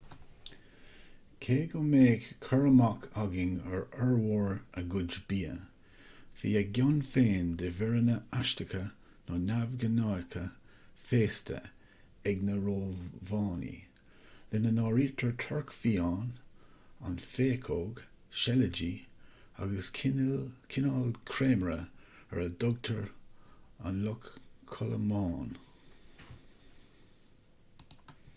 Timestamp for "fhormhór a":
3.97-4.81